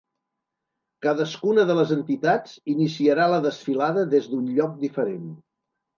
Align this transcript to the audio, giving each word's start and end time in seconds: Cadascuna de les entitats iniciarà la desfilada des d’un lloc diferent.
Cadascuna 1.05 1.65
de 1.71 1.75
les 1.81 1.93
entitats 1.97 2.57
iniciarà 2.75 3.29
la 3.35 3.39
desfilada 3.47 4.07
des 4.15 4.31
d’un 4.33 4.53
lloc 4.57 4.77
diferent. 4.87 5.29